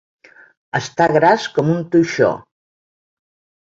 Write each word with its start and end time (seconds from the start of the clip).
Està 0.79 1.07
gras 1.19 1.47
com 1.59 1.71
un 1.77 1.87
toixó. 1.93 2.35